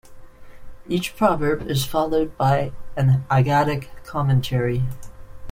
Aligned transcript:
Each 0.87 1.15
proverb 1.15 1.69
is 1.69 1.85
followed 1.85 2.35
by 2.35 2.71
an 2.97 3.23
Haggadic 3.29 3.87
commentary. 4.03 4.83